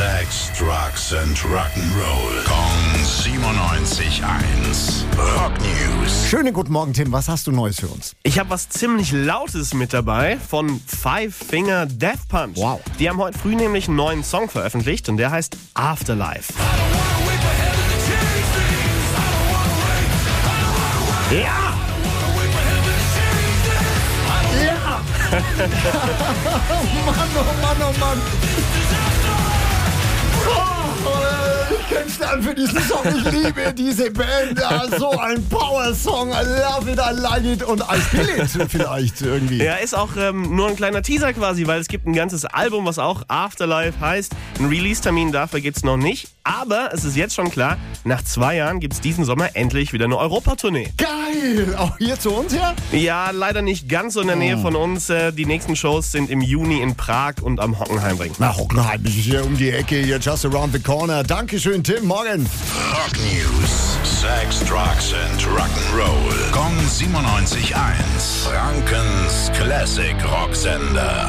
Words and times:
Sex, 0.00 0.48
Drugs 0.56 1.12
and 1.12 1.36
Rock'n'Roll. 1.44 2.40
Kong 2.46 3.04
97.1. 3.04 5.04
Rock 5.36 5.52
News. 5.60 6.24
Schönen 6.30 6.54
guten 6.54 6.72
Morgen, 6.72 6.94
Tim. 6.94 7.12
Was 7.12 7.28
hast 7.28 7.46
du 7.46 7.52
Neues 7.52 7.80
für 7.80 7.88
uns? 7.88 8.16
Ich 8.22 8.38
habe 8.38 8.48
was 8.48 8.70
ziemlich 8.70 9.12
Lautes 9.12 9.74
mit 9.74 9.92
dabei 9.92 10.38
von 10.38 10.80
Five 10.86 11.34
Finger 11.34 11.84
Death 11.84 12.26
Punch. 12.30 12.56
Wow. 12.56 12.80
Die 12.98 13.10
haben 13.10 13.18
heute 13.18 13.38
früh 13.38 13.54
nämlich 13.54 13.88
einen 13.88 13.98
neuen 13.98 14.24
Song 14.24 14.48
veröffentlicht 14.48 15.10
und 15.10 15.18
der 15.18 15.32
heißt 15.32 15.58
Afterlife. 15.74 16.50
Ja! 21.30 21.74
Ja! 24.64 25.02
Mann, 27.04 27.28
oh 27.36 27.44
Mann, 27.60 27.76
oh 27.82 27.92
Mann. 28.00 28.18
Oh, 28.18 28.22
ich 28.58 28.59
kann 32.00 32.10
sterben 32.10 32.42
für 32.42 32.54
diesen 32.54 32.80
Song. 32.82 33.04
Ich 33.04 33.32
liebe 33.32 33.74
diese 33.74 34.10
Band. 34.10 34.60
So 34.98 35.10
ein 35.10 35.46
Power-Song. 35.48 36.30
I 36.30 36.44
love 36.44 36.90
it, 36.90 36.98
I 36.98 37.12
like 37.20 37.44
it 37.44 37.62
und 37.62 37.80
I 37.82 37.96
feel 37.96 38.28
it 38.38 38.70
vielleicht 38.70 39.20
irgendwie. 39.20 39.62
Ja, 39.62 39.74
ist 39.74 39.94
auch 39.94 40.10
ähm, 40.16 40.56
nur 40.56 40.68
ein 40.68 40.76
kleiner 40.76 41.02
Teaser 41.02 41.32
quasi, 41.32 41.66
weil 41.66 41.80
es 41.80 41.88
gibt 41.88 42.06
ein 42.06 42.14
ganzes 42.14 42.44
Album, 42.44 42.86
was 42.86 42.98
auch 42.98 43.22
Afterlife 43.28 44.00
heißt. 44.00 44.32
Ein 44.58 44.66
Release-Termin 44.66 45.32
dafür 45.32 45.60
gibt's 45.60 45.84
noch 45.84 45.96
nicht. 45.96 46.28
Aber 46.42 46.90
es 46.92 47.04
ist 47.04 47.16
jetzt 47.16 47.34
schon 47.34 47.50
klar, 47.50 47.76
nach 48.04 48.22
zwei 48.22 48.56
Jahren 48.56 48.80
gibt's 48.80 49.00
diesen 49.00 49.24
Sommer 49.24 49.54
endlich 49.54 49.92
wieder 49.92 50.06
eine 50.06 50.16
Europatournee. 50.16 50.92
Geil. 50.96 51.19
Auch 51.78 51.96
hier 51.98 52.18
zu 52.18 52.30
uns 52.32 52.54
her? 52.54 52.74
Ja, 52.92 53.30
leider 53.30 53.62
nicht 53.62 53.88
ganz 53.88 54.14
so 54.14 54.20
in 54.20 54.26
der 54.26 54.36
Nähe 54.36 54.58
von 54.58 54.74
uns. 54.76 55.10
Äh, 55.10 55.32
Die 55.32 55.46
nächsten 55.46 55.76
Shows 55.76 56.12
sind 56.12 56.30
im 56.30 56.40
Juni 56.40 56.80
in 56.80 56.94
Prag 56.96 57.34
und 57.42 57.60
am 57.60 57.78
Hockenheimring. 57.78 58.32
Na, 58.38 58.56
Hockenheim 58.56 59.04
ist 59.04 59.12
hier 59.12 59.44
um 59.44 59.56
die 59.56 59.70
Ecke, 59.70 59.96
hier 59.96 60.18
just 60.18 60.44
around 60.44 60.72
the 60.72 60.80
corner. 60.80 61.22
Dankeschön, 61.22 61.82
Tim. 61.84 62.04
Morgen. 62.06 62.46
Rock 62.92 63.12
News. 63.32 63.98
Sex, 64.02 64.60
Drugs 64.68 65.14
and 65.14 65.40
Rock'n'Roll. 65.42 66.52
Kong 66.52 66.72
97.1. 66.88 67.74
Frankens 68.44 69.50
Classic 69.58 70.14
Rocksender. 70.30 71.28